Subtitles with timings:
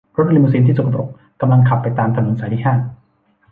[0.17, 1.09] รถลีมูซีนที่สกปรก
[1.41, 2.73] กำลังขับไปตามถนนสายที่ห้า